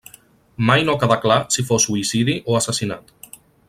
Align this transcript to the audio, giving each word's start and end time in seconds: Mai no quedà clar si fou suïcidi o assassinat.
Mai 0.69 0.85
no 0.87 0.95
quedà 1.03 1.19
clar 1.27 1.39
si 1.57 1.67
fou 1.69 1.85
suïcidi 1.87 2.39
o 2.53 2.61
assassinat. 2.63 3.19